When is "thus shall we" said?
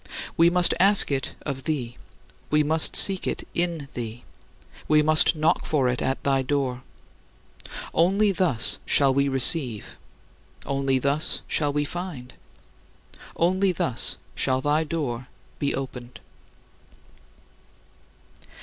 8.31-9.29, 10.97-11.85